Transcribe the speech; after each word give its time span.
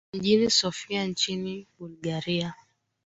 mjini 0.13 0.49
sophia 0.49 1.05
nchini 1.07 1.67
bulgaria 1.79 2.53